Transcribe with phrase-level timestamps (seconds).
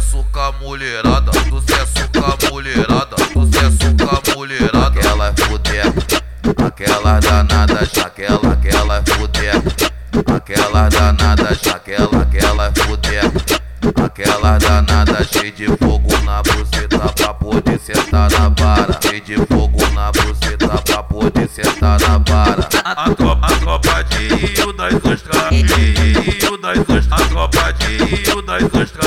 [0.00, 4.88] sucesso com a mulherada, sucesso com a mulherada, sucesso com a mulherada.
[4.88, 6.22] Aquela é fudeca,
[6.66, 9.96] aquela danada, aquela, aquela é fudeca.
[10.34, 13.66] Aquela danada, aquela, aquela é fudeca.
[14.04, 18.98] Aquela danada cheia de fogo na buceta pra poder sentar na vara.
[19.02, 22.68] Cheia de fogo na buceta pra poder sentar na vara.
[22.84, 28.42] A tropa, a tropa de Rio das Ostras, Rio das Ostras, a tropa de Rio
[28.42, 29.05] das Ostras,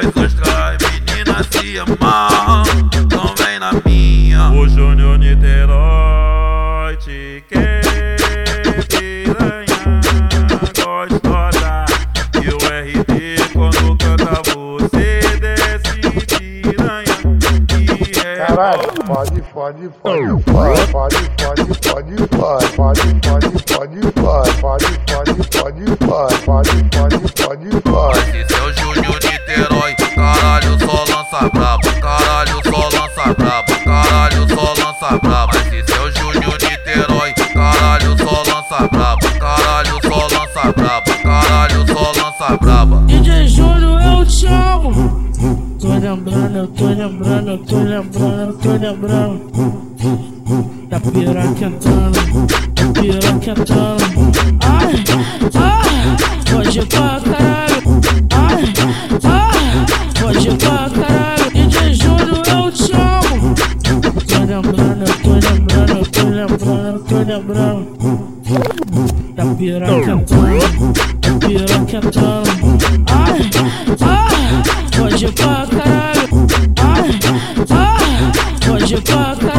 [0.00, 2.64] Rio das Ostras, menina se amarra,
[3.12, 4.50] não vem na minha.
[4.50, 7.80] O Júnior Niterói te quer
[8.88, 9.66] piranha
[10.50, 11.84] gostosa
[12.42, 16.00] e o RD quando canta você desce
[16.38, 17.14] piranha
[17.78, 22.10] e é Caralho, pode, pode, pode, pode, pode, pode, pode, pode,
[22.66, 26.44] pode, pode, pode, pode, pode, pode, pode, pode, pode,
[46.04, 49.40] lembrando, eu tô lembrando, eu tô lembrando, eu tô lembrando.
[50.90, 52.18] Da piroca entrando,
[52.74, 54.04] da piroca entrando.
[54.60, 55.02] Ai,
[55.54, 56.16] ai,
[56.52, 57.82] pode pra caralho.
[58.34, 58.64] Ai,
[59.24, 59.56] ai,
[60.20, 61.48] pode pra caralho.
[61.54, 63.54] DJ Júnior, eu te amo.
[64.28, 67.84] Tô lembrando, eu tô lembrando, eu tô lembrando, eu tô lembrando.
[69.34, 72.54] Da piroca entrando, da piroca entrando.
[78.94, 79.53] your car.